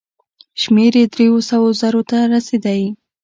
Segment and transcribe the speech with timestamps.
[0.61, 2.81] شمېر یې دریو سوو زرو تنو ته رسېدی.